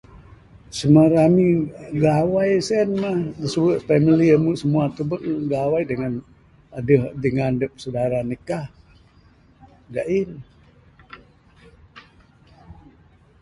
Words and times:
Semua 0.77 1.05
rami 1.15 1.49
gawai 2.01 2.51
sien 2.67 2.89
mah 3.03 3.19
da 3.39 3.47
suwe 3.53 3.73
family 3.87 4.27
amu 4.35 4.51
semua 4.61 4.85
tubek 4.95 5.21
ne 5.25 5.33
gawai 5.53 5.83
dangan 5.89 6.13
adeh 6.77 7.03
dingan 7.21 7.53
saudara 7.83 8.15
adep 8.21 8.27
ne 8.29 8.35
kah 8.47 8.67
gain. 9.93 10.31